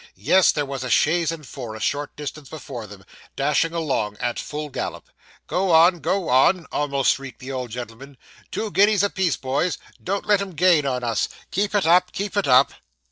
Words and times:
Yes: 0.17 0.51
there 0.51 0.65
was 0.65 0.83
a 0.83 0.89
chaise 0.89 1.31
and 1.31 1.45
four, 1.45 1.75
a 1.75 1.79
short 1.79 2.15
distance 2.15 2.49
before 2.49 2.87
them, 2.87 3.05
dashing 3.35 3.71
along 3.71 4.17
at 4.17 4.39
full 4.39 4.69
gallop. 4.69 5.07
'Go 5.45 5.71
on, 5.71 5.99
go 5.99 6.27
on,' 6.27 6.65
almost 6.71 7.13
shrieked 7.17 7.37
the 7.39 7.51
old 7.51 7.69
gentleman. 7.69 8.17
'Two 8.49 8.71
guineas 8.71 9.03
a 9.03 9.11
piece, 9.11 9.37
boys 9.37 9.77
don't 10.03 10.25
let 10.25 10.41
'em 10.41 10.53
gain 10.55 10.87
on 10.87 11.03
us 11.03 11.29
keep 11.51 11.75
it 11.75 11.85
up 11.85 12.11
keep 12.13 12.35
it 12.35 12.47
up. 12.47 12.73